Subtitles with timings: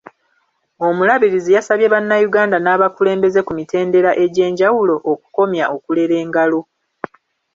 [0.87, 6.59] Omulabirizi yasabye bannayuganda n’abakulembeze ku mitendera egyenjawulo okukomya okulera engalo.